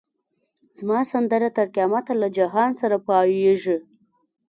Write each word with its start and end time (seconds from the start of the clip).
زما 0.77 0.99
سندره 1.11 1.49
تر 1.57 1.67
قیامته 1.75 2.13
له 2.21 2.27
جهان 2.37 2.69
سره 2.81 2.97
پاییږی 3.07 3.77